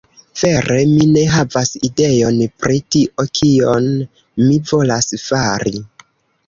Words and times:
Vere, 0.41 0.77
mi 0.93 1.05
ne 1.17 1.25
havas 1.33 1.71
ideon, 1.89 2.39
pri 2.65 2.81
tio, 2.97 3.27
kion 3.41 3.93
mi 4.49 4.53
volas 4.73 5.17
fari. 5.29 5.81